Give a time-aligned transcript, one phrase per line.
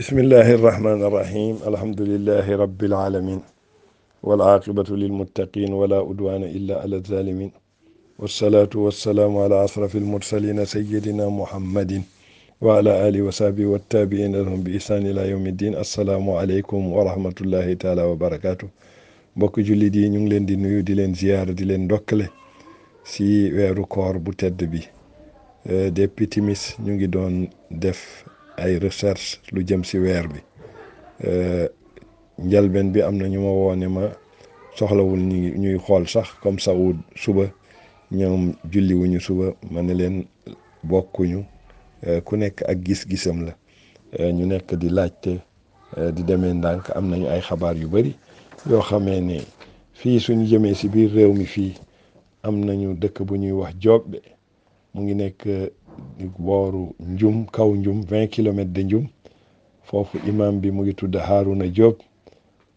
[0.00, 3.40] بسم الله الرحمن الرحيم الحمد لله رب العالمين
[4.28, 7.50] والعاقبة للمتقين ولا أدوان إلا على الظالمين
[8.20, 11.92] والصلاة والسلام على أشرف المرسلين سيدنا محمد
[12.64, 18.68] وعلى آله وصحبه والتابعين لهم بإحسان إلى يوم الدين السلام عليكم ورحمة الله تعالى وبركاته
[19.40, 21.92] بوك جولي دي ñu ngi دي نويو دي di leen دي di leen
[23.12, 24.88] سي ويرو كور بو تيد بي bi
[25.72, 27.08] euh, depuis timis ñu ngi
[28.56, 30.40] ay recherche lu jëm si weer bi
[31.28, 31.66] eh,
[32.46, 34.02] njalbeen bi am na ñu ma woone ma
[34.78, 35.20] soxlawul
[35.62, 37.44] ñuy xool sax comme Saoud suba
[38.18, 38.42] ñoom
[38.72, 40.16] julli wuñu suba ma ni leen
[40.88, 41.40] bokkuñu
[42.08, 43.52] eh, ku nekk ak gis-gisam la
[44.20, 45.32] eh, ñu nekk di laajte
[46.14, 48.12] di deme ndànk am nañu ay xabaar yu bari
[48.68, 49.36] yoo xamee ne
[49.98, 51.72] fii suñu jëmee si biir réew mi fii
[52.46, 54.18] am nañu dëkk bu ñuy wax Diobbe
[54.92, 55.40] mu ngi nekk
[56.38, 59.06] booru njum kaw njum vingt kilomètres de njum
[59.88, 61.14] foofu imaam bi mu ngi tudd
[61.56, 61.98] na Diop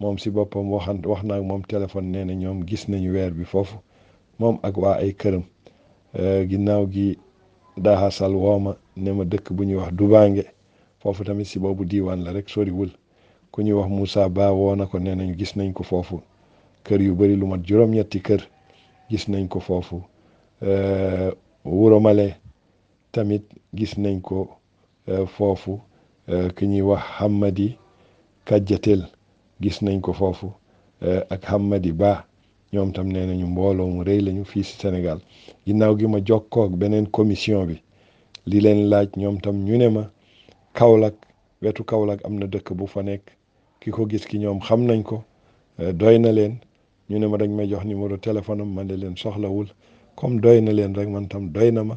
[0.00, 3.44] moom si boppam waxan wax naa moom téléphone nee na ñoom gis nañu weer bi
[3.44, 3.78] foofu
[4.38, 5.42] moom ak waa ay këram
[6.18, 7.18] euh, ginnaaw gi
[7.76, 10.44] daaxa sal wooma ne ma dëkk bu ñuy wax Dubaange
[10.98, 12.90] foofu tamit si boobu diiwaan la rek soriwul
[13.50, 16.20] ku ñuy wax Moussa Ba woo na ko nee nañu gis nañ ko foofu
[16.84, 18.42] kër yu bëri lu mat juróom-ñetti kër
[19.10, 20.02] gis nañ ko foofu
[20.62, 21.32] euh,
[21.64, 22.36] Wuro Male
[23.16, 23.42] tamit
[23.74, 24.48] gis nañ ko
[25.08, 25.80] euh, foofu
[26.28, 27.76] euh, ki ñuy wax Hamadi
[28.44, 29.06] Kajjatel
[29.60, 30.52] gis nañ ko foofu
[31.02, 32.26] euh, ak Hamadi Ba
[32.72, 35.18] ñoom tam nee nañu mbooloo mu rëy lañu fii si Sénégal
[35.66, 37.80] ginnaaw gi ma jokkoo ak beneen commission bi
[38.46, 40.10] li leen laaj ñoom tam ñu ne ma
[40.74, 41.16] Kaolack
[41.62, 43.24] wetu Kaolack am na dëkk bu fa nekk
[43.80, 45.24] ki ko gis ki ñoom xam nañ ko
[45.78, 46.58] doy na leen
[47.08, 49.68] ñu ne ma dañ may jox numéro téléphone am ma ne leen soxlawul
[50.16, 51.96] comme doy na leen rek man tam doy na ma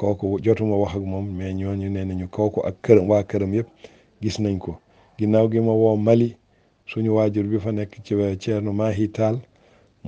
[0.00, 3.68] kooku jotuma wax ak moom mais ñooñu nee nañu kooku ak këram waa këram yëpp
[4.22, 4.72] gis nañ ko
[5.18, 6.28] ginnaaw gi ma woo Mali
[6.90, 9.38] suñu waajur bi fa nekk ci Ceerno Mahi Tall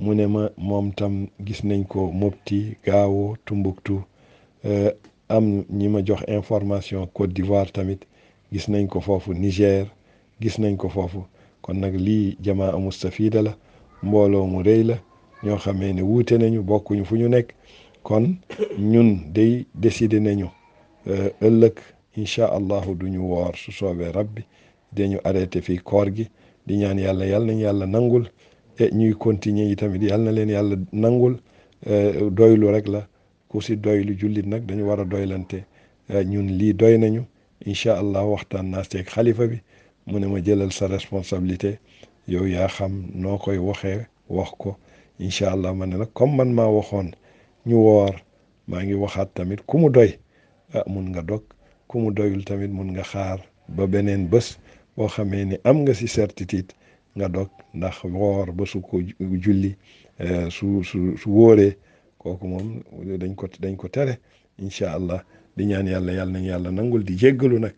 [0.01, 1.13] mu ne ma moom tam
[1.47, 3.95] gis nañ ko Mopti Gao Tumbuktu
[4.71, 4.91] eh,
[5.35, 5.47] am
[5.77, 7.99] ñi ma jox information Côte d'Ivoire tamit
[8.51, 9.85] gis nañ ko foofu Niger
[10.41, 11.21] gis nañ ko foofu
[11.63, 13.53] kon nag lii jamaa mustafida la
[14.07, 14.95] mbooloo mu rëy la
[15.45, 17.49] ñoo xamee ne wuute nañu bokkuñu fu ñu nekk
[18.03, 18.35] kon
[18.77, 20.49] ñun day décider nañu
[21.47, 21.75] ëllëg
[22.17, 24.43] insha allah duñu woor su soobee rabbi
[24.93, 26.27] dañu arrêté fi koor gi
[26.67, 28.25] di ñaan yàlla yàlla nañu yàlla nangul
[28.77, 31.37] e ñuy continuer yi tamit yàlla na leen yàlla nangul
[32.37, 33.07] doylu rek la
[33.47, 35.59] ku si doylu jullit nag dañu war a doylante
[36.09, 37.23] ñun lii doy nañu
[37.65, 39.59] insha allah waxtaan naa seeg xalifa bi
[40.07, 41.79] mu ne ma jëlal sa responsabilité
[42.27, 44.75] yow yaa xam noo koy waxee wax ko
[45.19, 47.11] insha allah ma ne nag comme man maa waxoon
[47.67, 48.15] ñu woor
[48.69, 50.11] maa ngi waxaat tamit ku mu doy
[50.73, 51.43] ah mun nga dog
[51.87, 53.39] ku mu doyul tamit mun nga xaar
[53.75, 54.57] ba beneen bës
[54.95, 56.71] boo xamee ni am nga si certitude
[57.15, 58.99] nga dog ndax woor ba su ko
[59.43, 59.71] julli
[60.19, 61.73] eh, su su su wóoree
[62.19, 62.67] kooku moom
[63.21, 64.13] dañ ko dañ ko tere
[64.57, 65.21] incha allah
[65.55, 67.75] di ñaan yàlla yàlla nañ yàlla nangul di jéggalu nag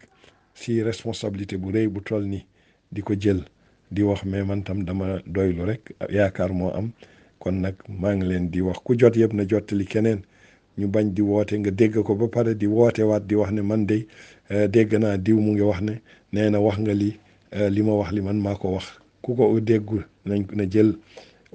[0.54, 2.46] si responsabilité bu rëy bu toll nii
[2.92, 3.42] di ko jël
[3.92, 6.88] di wax mais man tam dama doylu rek yaakaar moo am
[7.40, 10.20] kon nag maa ngi leen di wax ku jot yëpp na jottali keneen
[10.80, 13.62] ñu bañ di woote nga dégg ko ba pare di woote waat di wax ne
[13.70, 13.98] man de
[14.54, 15.94] eh, dégg naa diw mu ngi wax ne
[16.34, 17.10] nee na wax nga li
[17.58, 18.86] eh, li ma wax li man maa ko wax
[19.24, 20.90] ku ko déggul nañ na jël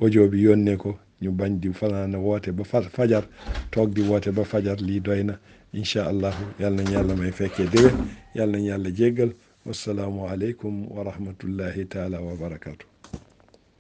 [0.01, 0.91] audio bi yónnee ko
[1.23, 2.65] ñu bañ di fanaan woote ba
[2.95, 3.25] fajar
[3.73, 5.35] toog di woote ba fajar lii doy na
[5.79, 7.95] incha allahu yal nañ yàlla may fekkee déwén
[8.37, 9.31] yal nañ yàlla jéggal
[9.67, 12.90] wasalaamualeykum wa rahmatullahi taala wa barakaatu.